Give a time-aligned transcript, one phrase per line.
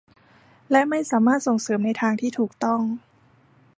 [0.71, 2.81] และไม่สามารถส่งเสิรมในทางที่ถูกต้อง